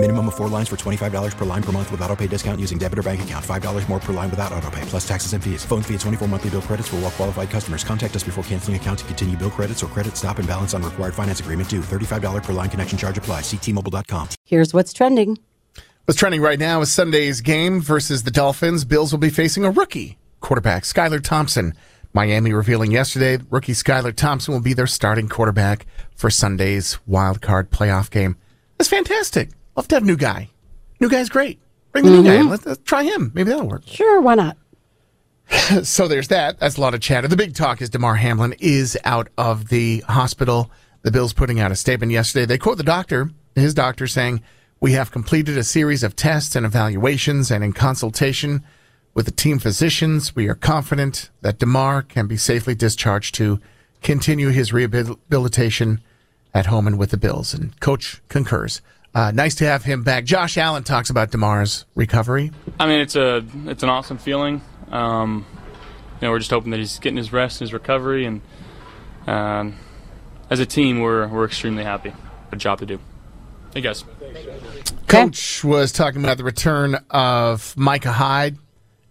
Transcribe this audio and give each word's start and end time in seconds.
Minimum 0.00 0.28
of 0.28 0.36
four 0.36 0.46
lines 0.48 0.68
for 0.68 0.76
$25 0.76 1.36
per 1.36 1.44
line 1.44 1.62
per 1.62 1.72
month 1.72 1.90
with 1.90 2.00
auto 2.02 2.14
pay 2.14 2.28
discount 2.28 2.60
using 2.60 2.78
debit 2.78 3.00
or 3.00 3.02
bank 3.02 3.20
account. 3.22 3.44
$5 3.44 3.88
more 3.88 3.98
per 3.98 4.12
line 4.12 4.30
without 4.30 4.52
auto 4.52 4.70
pay, 4.70 4.80
plus 4.82 5.06
taxes 5.06 5.32
and 5.32 5.42
fees. 5.42 5.64
Phone 5.64 5.82
fee 5.82 5.94
at 5.94 6.00
24 6.00 6.28
monthly 6.28 6.50
bill 6.50 6.62
credits 6.62 6.86
for 6.86 6.96
all 6.96 7.02
well 7.02 7.10
qualified 7.10 7.50
customers. 7.50 7.82
Contact 7.82 8.14
us 8.14 8.22
before 8.22 8.44
canceling 8.44 8.76
account 8.76 9.00
to 9.00 9.04
continue 9.06 9.36
bill 9.36 9.50
credits 9.50 9.82
or 9.82 9.88
credit 9.88 10.16
stop 10.16 10.38
and 10.38 10.46
balance 10.46 10.72
on 10.72 10.84
required 10.84 11.14
finance 11.14 11.40
agreement 11.40 11.68
due. 11.68 11.80
$35 11.80 12.44
per 12.44 12.52
line 12.52 12.70
connection 12.70 12.96
charge 12.96 13.18
apply. 13.18 13.40
Ctmobile.com. 13.40 14.28
Here's 14.44 14.72
what's 14.72 14.92
trending. 14.92 15.36
What's 16.04 16.20
trending 16.20 16.42
right 16.42 16.60
now 16.60 16.80
is 16.80 16.92
Sunday's 16.92 17.40
game 17.40 17.80
versus 17.80 18.22
the 18.22 18.30
Dolphins. 18.30 18.84
Bills 18.84 19.10
will 19.10 19.18
be 19.18 19.30
facing 19.30 19.64
a 19.64 19.70
rookie 19.72 20.16
quarterback, 20.38 20.84
Skylar 20.84 21.20
Thompson. 21.20 21.74
Miami 22.12 22.52
revealing 22.52 22.92
yesterday 22.92 23.42
rookie 23.50 23.72
Skylar 23.72 24.14
Thompson 24.14 24.54
will 24.54 24.60
be 24.60 24.74
their 24.74 24.86
starting 24.86 25.28
quarterback 25.28 25.86
for 26.14 26.30
Sunday's 26.30 27.00
wild 27.04 27.42
card 27.42 27.72
playoff 27.72 28.10
game. 28.10 28.36
That's 28.78 28.88
fantastic. 28.88 29.50
Love 29.78 29.86
to 29.86 29.94
have 29.94 30.02
a 30.02 30.06
new 30.06 30.16
guy. 30.16 30.50
New 30.98 31.08
guy's 31.08 31.28
great. 31.28 31.60
Bring 31.92 32.04
the 32.04 32.10
new 32.10 32.24
guy. 32.24 32.38
Mm-hmm. 32.38 32.48
Let's, 32.48 32.66
let's 32.66 32.82
try 32.82 33.04
him. 33.04 33.30
Maybe 33.32 33.50
that'll 33.50 33.68
work. 33.68 33.86
Sure, 33.86 34.20
why 34.20 34.34
not? 34.34 34.56
so 35.84 36.08
there's 36.08 36.26
that. 36.26 36.58
That's 36.58 36.78
a 36.78 36.80
lot 36.80 36.94
of 36.94 37.00
chatter. 37.00 37.28
The 37.28 37.36
big 37.36 37.54
talk 37.54 37.80
is 37.80 37.88
Damar 37.88 38.16
Hamlin 38.16 38.56
is 38.58 38.98
out 39.04 39.28
of 39.38 39.68
the 39.68 40.00
hospital. 40.08 40.72
The 41.02 41.12
Bills 41.12 41.32
putting 41.32 41.60
out 41.60 41.70
a 41.70 41.76
statement 41.76 42.10
yesterday. 42.10 42.44
They 42.44 42.58
quote 42.58 42.76
the 42.76 42.82
doctor, 42.82 43.30
his 43.54 43.72
doctor 43.72 44.08
saying, 44.08 44.42
We 44.80 44.94
have 44.94 45.12
completed 45.12 45.56
a 45.56 45.62
series 45.62 46.02
of 46.02 46.16
tests 46.16 46.56
and 46.56 46.66
evaluations, 46.66 47.52
and 47.52 47.62
in 47.62 47.72
consultation 47.72 48.64
with 49.14 49.26
the 49.26 49.30
team 49.30 49.60
physicians, 49.60 50.34
we 50.34 50.48
are 50.48 50.56
confident 50.56 51.30
that 51.42 51.60
DeMar 51.60 52.02
can 52.02 52.26
be 52.26 52.36
safely 52.36 52.74
discharged 52.74 53.32
to 53.36 53.60
continue 54.02 54.48
his 54.48 54.72
rehabilitation 54.72 56.00
at 56.52 56.66
home 56.66 56.88
and 56.88 56.98
with 56.98 57.12
the 57.12 57.16
Bills. 57.16 57.54
And 57.54 57.78
coach 57.78 58.20
concurs. 58.28 58.82
Uh, 59.14 59.32
nice 59.32 59.56
to 59.56 59.64
have 59.64 59.84
him 59.84 60.02
back. 60.02 60.24
Josh 60.24 60.58
Allen 60.58 60.84
talks 60.84 61.10
about 61.10 61.30
Damar's 61.30 61.86
recovery. 61.94 62.52
I 62.78 62.86
mean, 62.86 63.00
it's 63.00 63.16
a 63.16 63.44
it's 63.66 63.82
an 63.82 63.88
awesome 63.88 64.18
feeling. 64.18 64.62
Um, 64.90 65.46
you 66.20 66.26
know, 66.26 66.30
we're 66.30 66.38
just 66.38 66.50
hoping 66.50 66.70
that 66.70 66.78
he's 66.78 66.98
getting 66.98 67.16
his 67.16 67.32
rest, 67.32 67.60
his 67.60 67.72
recovery, 67.72 68.26
and 68.26 68.40
um, 69.26 69.76
as 70.50 70.60
a 70.60 70.66
team, 70.66 71.00
we're 71.00 71.26
we're 71.28 71.44
extremely 71.44 71.84
happy. 71.84 72.12
A 72.52 72.56
job 72.56 72.78
to 72.80 72.86
do. 72.86 73.00
Hey 73.74 73.80
guys. 73.80 74.04
Coach 75.06 75.62
was 75.64 75.92
talking 75.92 76.22
about 76.22 76.38
the 76.38 76.44
return 76.44 76.98
of 77.10 77.74
Micah 77.76 78.12
Hyde 78.12 78.58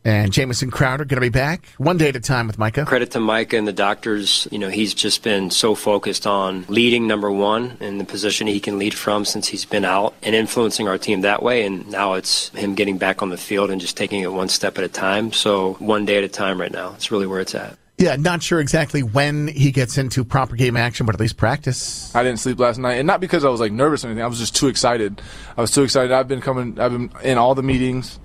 and 0.04 0.32
Jamison 0.32 0.72
Crowder 0.72 1.06
going 1.06 1.18
to 1.18 1.22
be 1.22 1.30
back 1.30 1.66
one 1.78 1.98
day 1.98 2.10
at 2.10 2.16
a 2.16 2.20
time 2.20 2.48
with 2.48 2.58
Micah. 2.58 2.86
Credit 2.86 3.12
to 3.12 3.20
Micah 3.20 3.58
and 3.58 3.68
the 3.68 3.74
doctors. 3.74 4.48
You 4.52 4.60
know, 4.60 4.70
he's 4.70 4.94
just 4.94 5.24
been 5.24 5.50
so 5.52 5.76
focused 5.76 6.26
on 6.26 6.66
leading 6.70 7.08
number 7.08 7.32
one 7.32 7.78
in 7.80 7.98
the 7.98 8.06
position 8.06 8.48
he 8.48 8.60
can 8.60 8.80
lead 8.80 8.94
from 8.94 9.26
since 9.26 9.48
he's 9.48 9.66
been 9.66 9.86
out 9.86 10.14
and 10.24 10.36
influencing 10.36 10.88
our 10.88 10.98
team 10.98 11.22
that 11.22 11.44
way. 11.44 11.66
And 11.66 11.90
now 11.90 12.14
it's 12.14 12.50
him 12.50 12.76
getting 12.76 12.98
back 12.98 13.22
on 13.22 13.30
the 13.30 13.38
field 13.38 13.70
and 13.70 13.82
just 13.82 13.98
taking 13.98 14.22
it 14.22 14.32
one 14.32 14.50
step 14.50 14.78
at 14.78 14.84
a 14.84 14.90
time. 14.90 15.34
So 15.34 15.74
one 15.76 16.06
day 16.06 16.18
at 16.18 16.24
a 16.24 16.30
time 16.30 16.60
right 16.60 16.72
now. 16.72 16.94
It's 16.94 17.12
really 17.12 17.28
where 17.28 17.42
it's 17.42 17.56
at. 17.56 17.78
Yeah, 17.98 18.16
not 18.16 18.44
sure 18.44 18.60
exactly 18.60 19.02
when 19.02 19.48
he 19.48 19.72
gets 19.72 19.98
into 19.98 20.24
proper 20.24 20.56
game 20.56 20.78
action, 20.78 21.08
but 21.08 21.16
at 21.16 21.20
least 21.20 21.36
practice. 21.36 22.14
I 22.16 22.22
didn't 22.22 22.40
sleep 22.40 22.60
last 22.60 22.78
night, 22.78 22.94
and 22.94 23.08
not 23.08 23.20
because 23.20 23.44
I 23.44 23.50
was 23.50 23.60
like 23.60 23.72
nervous 23.72 24.06
or 24.06 24.10
anything. 24.10 24.24
I 24.24 24.28
was 24.28 24.38
just 24.38 24.56
too 24.56 24.68
excited. 24.68 25.20
I 25.58 25.62
was 25.62 25.72
too 25.72 25.82
excited. 25.82 26.12
I've 26.12 26.28
been 26.28 26.40
coming. 26.40 26.80
I've 26.80 26.92
been 26.92 27.10
in 27.24 27.40
all 27.40 27.56
the 27.56 27.64
meetings. 27.64 28.20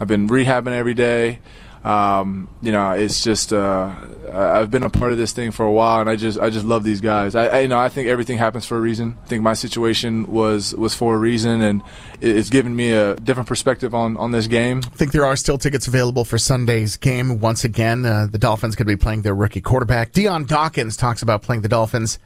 I've 0.00 0.08
been 0.08 0.28
rehabbing 0.28 0.72
every 0.72 0.94
day. 0.94 1.40
Um, 1.84 2.48
you 2.60 2.72
know, 2.72 2.90
it's 2.90 3.22
just 3.22 3.52
uh, 3.52 3.94
I've 4.32 4.70
been 4.70 4.82
a 4.82 4.90
part 4.90 5.12
of 5.12 5.18
this 5.18 5.32
thing 5.32 5.52
for 5.52 5.64
a 5.64 5.72
while, 5.72 6.00
and 6.00 6.10
I 6.10 6.16
just 6.16 6.38
I 6.38 6.50
just 6.50 6.64
love 6.64 6.82
these 6.82 7.00
guys. 7.00 7.34
I, 7.34 7.46
I 7.46 7.60
you 7.60 7.68
know 7.68 7.78
I 7.78 7.88
think 7.88 8.08
everything 8.08 8.36
happens 8.36 8.66
for 8.66 8.76
a 8.76 8.80
reason. 8.80 9.16
I 9.22 9.26
think 9.26 9.42
my 9.42 9.54
situation 9.54 10.26
was 10.26 10.74
was 10.74 10.94
for 10.94 11.14
a 11.14 11.18
reason, 11.18 11.62
and 11.62 11.82
it's 12.20 12.50
given 12.50 12.74
me 12.74 12.92
a 12.92 13.14
different 13.16 13.48
perspective 13.48 13.94
on 13.94 14.16
on 14.16 14.32
this 14.32 14.48
game. 14.48 14.82
I 14.84 14.96
think 14.96 15.12
there 15.12 15.24
are 15.24 15.36
still 15.36 15.56
tickets 15.56 15.86
available 15.86 16.24
for 16.24 16.36
Sunday's 16.36 16.96
game. 16.96 17.38
Once 17.40 17.64
again, 17.64 18.04
uh, 18.04 18.26
the 18.30 18.38
Dolphins 18.38 18.74
could 18.74 18.86
be 18.86 18.96
playing 18.96 19.22
their 19.22 19.34
rookie 19.34 19.60
quarterback. 19.60 20.12
Dion 20.12 20.46
Dawkins 20.46 20.96
talks 20.96 21.22
about 21.22 21.42
playing 21.42 21.62
the 21.62 21.68
Dolphins 21.68 22.18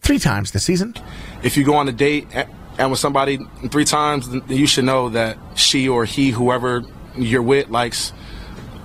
three 0.00 0.18
times 0.18 0.52
this 0.52 0.64
season. 0.64 0.94
If 1.42 1.56
you 1.56 1.64
go 1.64 1.74
on 1.74 1.88
a 1.88 1.92
date 1.92 2.26
and 2.78 2.90
with 2.90 3.00
somebody 3.00 3.38
three 3.70 3.84
times, 3.84 4.28
you 4.48 4.66
should 4.66 4.84
know 4.84 5.10
that 5.10 5.36
she 5.56 5.88
or 5.88 6.04
he, 6.04 6.30
whoever 6.30 6.84
you're 7.16 7.42
with, 7.42 7.68
likes 7.68 8.12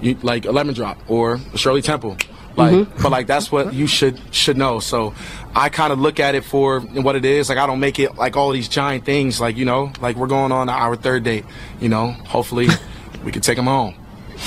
you, 0.01 0.17
like 0.21 0.45
a 0.45 0.51
lemon 0.51 0.75
drop 0.75 0.97
or 1.07 1.39
Shirley 1.55 1.81
Temple. 1.81 2.17
Like, 2.55 2.73
mm-hmm. 2.73 3.01
but 3.01 3.11
like 3.11 3.27
that's 3.27 3.51
what 3.51 3.73
you 3.73 3.87
should 3.87 4.19
should 4.33 4.57
know. 4.57 4.79
So, 4.79 5.13
I 5.55 5.69
kind 5.69 5.93
of 5.93 5.99
look 5.99 6.19
at 6.19 6.35
it 6.35 6.43
for 6.43 6.81
what 6.81 7.15
it 7.15 7.23
is. 7.25 7.47
Like, 7.49 7.57
I 7.57 7.65
don't 7.65 7.79
make 7.79 7.99
it 7.99 8.15
like 8.15 8.35
all 8.35 8.51
these 8.51 8.67
giant 8.67 9.05
things. 9.05 9.39
Like, 9.39 9.55
you 9.55 9.65
know, 9.65 9.91
like 10.01 10.15
we're 10.15 10.27
going 10.27 10.51
on 10.51 10.67
our 10.67 10.95
third 10.95 11.23
date. 11.23 11.45
You 11.79 11.89
know, 11.89 12.11
hopefully, 12.11 12.67
we 13.23 13.31
can 13.31 13.41
take 13.41 13.55
them 13.55 13.67
home. 13.67 13.95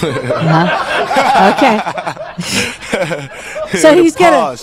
uh-huh. 0.03 1.55
Okay. 1.57 1.79
so 3.79 3.95
he's 3.95 4.17
gonna. 4.17 4.57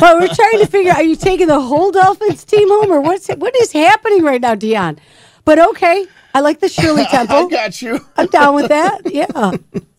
but 0.00 0.20
we're 0.20 0.34
trying 0.34 0.58
to 0.58 0.66
figure. 0.66 0.92
Are 0.92 1.02
you 1.02 1.16
taking 1.16 1.46
the 1.46 1.60
whole 1.60 1.90
Dolphins 1.90 2.44
team 2.44 2.68
home, 2.68 2.90
or 2.90 3.00
what's 3.00 3.28
what 3.28 3.54
is 3.56 3.72
happening 3.72 4.22
right 4.22 4.40
now, 4.40 4.54
Dion? 4.54 4.98
But 5.44 5.58
okay, 5.70 6.06
I 6.34 6.40
like 6.40 6.60
the 6.60 6.68
Shirley 6.68 7.04
Temple. 7.10 7.36
I 7.36 7.48
got 7.48 7.82
you. 7.82 8.00
I'm 8.16 8.26
down 8.26 8.54
with 8.54 8.68
that. 8.68 9.00
Yeah. 9.12 9.52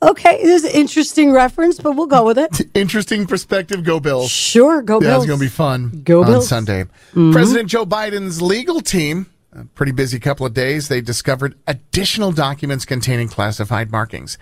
Okay, 0.03 0.41
this 0.43 0.63
is 0.63 0.69
an 0.73 0.79
interesting 0.79 1.31
reference, 1.31 1.79
but 1.79 1.91
we'll 1.95 2.07
go 2.07 2.25
with 2.25 2.37
it. 2.39 2.61
Interesting 2.73 3.27
perspective. 3.27 3.83
Go 3.83 3.99
Bills. 3.99 4.31
Sure, 4.31 4.81
go 4.81 4.99
Bills. 4.99 5.23
It's 5.25 5.27
going 5.29 5.39
to 5.39 5.45
be 5.45 5.49
fun. 5.49 6.01
Go 6.03 6.21
on 6.21 6.27
Bills. 6.27 6.47
Sunday. 6.47 6.85
Mhm. 7.13 7.31
President 7.31 7.69
Joe 7.69 7.85
Biden's 7.85 8.41
legal 8.41 8.81
team, 8.81 9.27
a 9.53 9.65
pretty 9.75 9.91
busy 9.91 10.19
couple 10.19 10.45
of 10.45 10.55
days, 10.55 10.87
they 10.87 11.01
discovered 11.01 11.53
additional 11.67 12.31
documents 12.31 12.83
containing 12.85 13.27
classified 13.27 13.91
markings. 13.91 14.39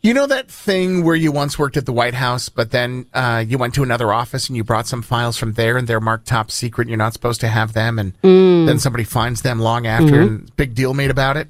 You 0.00 0.14
know 0.14 0.26
that 0.28 0.48
thing 0.48 1.02
where 1.04 1.16
you 1.16 1.32
once 1.32 1.58
worked 1.58 1.76
at 1.76 1.84
the 1.84 1.92
White 1.92 2.14
House, 2.14 2.48
but 2.48 2.70
then 2.70 3.06
uh, 3.12 3.44
you 3.46 3.58
went 3.58 3.74
to 3.74 3.82
another 3.82 4.12
office 4.12 4.48
and 4.48 4.56
you 4.56 4.62
brought 4.62 4.86
some 4.86 5.02
files 5.02 5.36
from 5.36 5.54
there 5.54 5.76
and 5.76 5.88
they're 5.88 6.00
marked 6.00 6.26
top 6.26 6.52
secret 6.52 6.82
and 6.84 6.90
you're 6.90 6.96
not 6.98 7.12
supposed 7.14 7.40
to 7.40 7.48
have 7.48 7.72
them, 7.72 7.98
and 7.98 8.12
Mm. 8.22 8.66
then 8.66 8.78
somebody 8.78 9.02
finds 9.04 9.42
them 9.42 9.58
long 9.58 9.86
after 9.86 10.12
Mhm. 10.22 10.26
and 10.26 10.56
big 10.56 10.74
deal 10.74 10.94
made 10.94 11.10
about 11.10 11.36
it? 11.36 11.48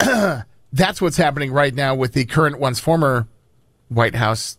That's 0.72 1.00
what's 1.00 1.16
happening 1.16 1.52
right 1.52 1.74
now 1.74 1.94
with 1.94 2.12
the 2.12 2.24
current 2.24 2.58
one's 2.60 2.78
former 2.80 3.26
White 3.88 4.14
House. 4.14 4.56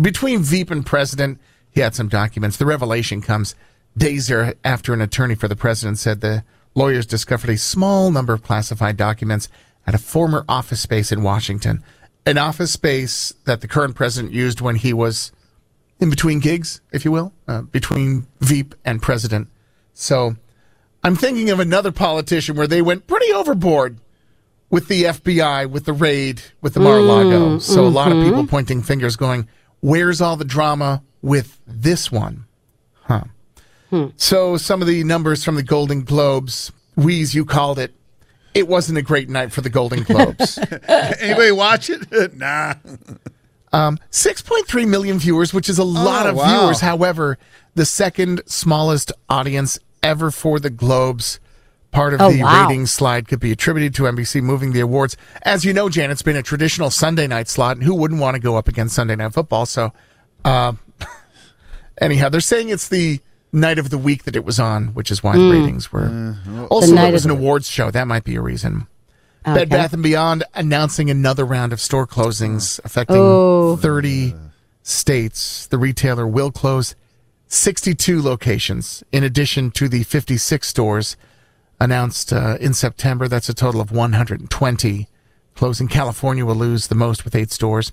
Between 0.00 0.42
Veep 0.42 0.70
and 0.70 0.84
President, 0.84 1.38
he 1.70 1.80
had 1.80 1.94
some 1.94 2.08
documents. 2.08 2.56
The 2.56 2.66
revelation 2.66 3.20
comes 3.22 3.54
days 3.96 4.30
er- 4.30 4.54
after 4.64 4.92
an 4.92 5.00
attorney 5.00 5.34
for 5.36 5.46
the 5.48 5.56
president 5.56 5.98
said 5.98 6.20
the 6.20 6.42
lawyers 6.74 7.06
discovered 7.06 7.50
a 7.50 7.56
small 7.56 8.10
number 8.10 8.32
of 8.32 8.42
classified 8.42 8.96
documents 8.96 9.48
at 9.86 9.94
a 9.94 9.98
former 9.98 10.44
office 10.48 10.80
space 10.80 11.10
in 11.12 11.22
Washington. 11.22 11.82
An 12.26 12.38
office 12.38 12.72
space 12.72 13.32
that 13.44 13.60
the 13.60 13.68
current 13.68 13.94
president 13.94 14.32
used 14.32 14.60
when 14.60 14.76
he 14.76 14.92
was 14.92 15.32
in 16.00 16.10
between 16.10 16.40
gigs, 16.40 16.80
if 16.92 17.04
you 17.04 17.10
will, 17.10 17.32
uh, 17.46 17.62
between 17.62 18.26
Veep 18.40 18.74
and 18.84 19.02
president. 19.02 19.48
So 19.94 20.36
I'm 21.02 21.16
thinking 21.16 21.50
of 21.50 21.60
another 21.60 21.90
politician 21.90 22.56
where 22.56 22.66
they 22.66 22.82
went 22.82 23.06
pretty 23.06 23.32
overboard 23.32 23.98
with 24.70 24.88
the 24.88 25.04
FBI, 25.04 25.70
with 25.70 25.86
the 25.86 25.92
raid, 25.92 26.42
with 26.60 26.74
the 26.74 26.80
Mar-a-Lago. 26.80 27.56
Mm, 27.56 27.62
so 27.62 27.84
a 27.84 27.88
lot 27.88 28.12
of 28.12 28.22
people 28.22 28.46
pointing 28.46 28.82
fingers 28.82 29.16
going, 29.16 29.48
where's 29.80 30.20
all 30.20 30.36
the 30.36 30.44
drama 30.44 31.02
with 31.22 31.58
this 31.66 32.12
one? 32.12 32.44
Huh. 33.02 33.24
So 34.16 34.58
some 34.58 34.82
of 34.82 34.88
the 34.88 35.02
numbers 35.04 35.42
from 35.42 35.54
the 35.54 35.62
Golden 35.62 36.02
Globes, 36.02 36.72
Wheeze, 36.94 37.34
you 37.34 37.46
called 37.46 37.78
it. 37.78 37.94
It 38.58 38.66
wasn't 38.66 38.98
a 38.98 39.02
great 39.02 39.28
night 39.28 39.52
for 39.52 39.60
the 39.60 39.70
Golden 39.70 40.02
Globes. 40.02 40.58
Anybody 40.88 41.52
watch 41.52 41.88
it? 41.90 42.10
nah. 42.36 42.74
Um, 43.72 43.98
6.3 44.10 44.88
million 44.88 45.18
viewers, 45.20 45.54
which 45.54 45.68
is 45.68 45.78
a 45.78 45.84
lot 45.84 46.26
Oh, 46.26 46.30
of 46.30 46.36
wow. 46.36 46.60
viewers. 46.62 46.80
However, 46.80 47.38
the 47.76 47.84
second 47.86 48.40
smallest 48.46 49.12
audience 49.28 49.78
ever 50.02 50.32
for 50.32 50.58
the 50.58 50.70
Globes. 50.70 51.38
Part 51.92 52.14
of 52.14 52.20
Oh, 52.20 52.32
the 52.32 52.42
wow. 52.42 52.66
ratings 52.66 52.90
slide 52.92 53.28
could 53.28 53.38
be 53.40 53.52
attributed 53.52 53.94
to 53.94 54.02
NBC 54.02 54.42
moving 54.42 54.72
the 54.72 54.80
awards. 54.80 55.16
As 55.42 55.64
you 55.64 55.72
know, 55.72 55.88
Jan, 55.88 56.10
it's 56.10 56.20
been 56.22 56.36
a 56.36 56.42
traditional 56.42 56.90
Sunday 56.90 57.26
night 57.28 57.48
slot, 57.48 57.76
and 57.76 57.84
who 57.84 57.94
wouldn't 57.94 58.20
want 58.20 58.34
to 58.34 58.40
go 58.40 58.56
up 58.56 58.66
against 58.68 58.94
Sunday 58.96 59.14
Night 59.16 59.32
Football? 59.32 59.64
So, 59.66 59.92
uh, 60.44 60.72
anyhow, 62.00 62.28
they're 62.28 62.40
saying 62.40 62.68
it's 62.68 62.88
the 62.88 63.20
night 63.52 63.78
of 63.78 63.90
the 63.90 63.98
week 63.98 64.24
that 64.24 64.36
it 64.36 64.44
was 64.44 64.58
on, 64.60 64.88
which 64.88 65.10
is 65.10 65.22
why 65.22 65.32
the 65.32 65.38
Mm. 65.42 65.52
ratings 65.62 65.92
were. 65.92 66.36
Also, 66.70 66.94
night 66.94 67.08
it 67.08 67.12
was 67.12 67.24
of 67.24 67.30
an 67.30 67.36
awards 67.38 67.68
show. 67.68 67.90
That 67.90 68.06
might 68.06 68.24
be 68.24 68.36
a 68.36 68.40
reason. 68.42 68.86
Okay. 69.46 69.60
Bed 69.60 69.68
Bath 69.70 69.92
and 69.94 70.02
Beyond 70.02 70.44
announcing 70.54 71.08
another 71.10 71.44
round 71.46 71.72
of 71.72 71.80
store 71.80 72.06
closings 72.06 72.78
affecting 72.84 73.16
Oh. 73.18 73.76
30 73.76 74.34
states. 74.82 75.66
The 75.66 75.78
retailer 75.78 76.26
will 76.26 76.50
close 76.50 76.94
62 77.46 78.20
locations 78.20 79.02
in 79.12 79.24
addition 79.24 79.70
to 79.72 79.88
the 79.88 80.02
56 80.02 80.68
stores 80.68 81.16
announced 81.80 82.32
uh, 82.32 82.58
in 82.60 82.74
September. 82.74 83.28
That's 83.28 83.48
a 83.48 83.54
total 83.54 83.80
of 83.80 83.90
120 83.90 85.08
closing. 85.54 85.88
California 85.88 86.44
will 86.44 86.54
lose 86.56 86.88
the 86.88 86.94
most 86.94 87.24
with 87.24 87.34
eight 87.34 87.50
stores. 87.50 87.92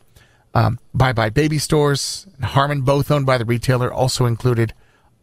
Um, 0.54 0.80
buybuy 0.98 1.34
BABY 1.34 1.60
Stores 1.60 2.28
and 2.38 2.46
Harmon, 2.46 2.82
both 2.82 3.12
owned 3.12 3.26
by 3.26 3.38
the 3.38 3.46
retailer, 3.46 3.92
also 3.94 4.26
included 4.26 4.74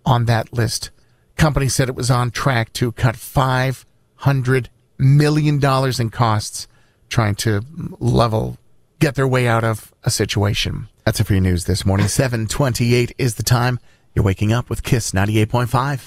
on 0.05 0.27
that 0.27 0.53
list. 0.53 0.91
Company 1.37 1.69
said 1.69 1.89
it 1.89 1.95
was 1.95 2.11
on 2.11 2.31
track 2.31 2.73
to 2.75 2.93
cut 2.93 3.17
$500 3.17 4.67
million 4.99 5.61
in 6.01 6.11
costs 6.11 6.69
trying 7.09 7.35
to 7.35 7.63
level, 7.99 8.59
get 8.99 9.15
their 9.15 9.29
way 9.29 9.47
out 9.47 9.65
of 9.65 9.93
a 10.05 10.11
situation. 10.11 10.89
That's 11.05 11.21
it 11.21 11.25
for 11.25 11.35
your 11.35 11.43
news 11.43 11.65
this 11.65 11.85
morning. 11.85 12.09
728 12.09 13.15
is 13.19 13.35
the 13.35 13.43
time. 13.43 13.79
You're 14.15 14.25
waking 14.25 14.53
up 14.53 14.71
with 14.71 14.83
Kiss 14.83 15.13
98.5. 15.13 16.07